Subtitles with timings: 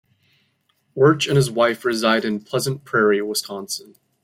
[0.95, 3.97] Wirch and his wife reside in Pleasant Prairie, Wisconsin.